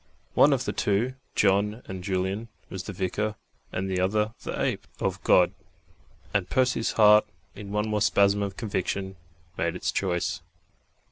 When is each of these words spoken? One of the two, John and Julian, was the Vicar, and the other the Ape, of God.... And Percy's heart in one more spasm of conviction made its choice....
One 0.33 0.51
of 0.51 0.65
the 0.65 0.73
two, 0.73 1.13
John 1.35 1.83
and 1.85 2.03
Julian, 2.03 2.47
was 2.71 2.85
the 2.85 2.91
Vicar, 2.91 3.35
and 3.71 3.87
the 3.87 3.99
other 3.99 4.33
the 4.41 4.59
Ape, 4.59 4.87
of 4.99 5.23
God.... 5.23 5.51
And 6.33 6.49
Percy's 6.49 6.93
heart 6.93 7.27
in 7.53 7.71
one 7.71 7.87
more 7.87 8.01
spasm 8.01 8.41
of 8.41 8.57
conviction 8.57 9.15
made 9.59 9.75
its 9.75 9.91
choice.... 9.91 10.41